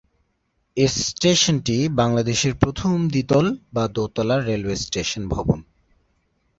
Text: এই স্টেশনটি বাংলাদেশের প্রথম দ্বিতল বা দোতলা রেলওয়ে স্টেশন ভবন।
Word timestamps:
এই 0.77 0.89
স্টেশনটি 1.01 1.77
বাংলাদেশের 1.91 2.53
প্রথম 2.55 2.91
দ্বিতল 3.07 3.45
বা 3.73 3.83
দোতলা 3.87 4.37
রেলওয়ে 4.39 4.77
স্টেশন 4.77 5.23
ভবন। 5.27 5.59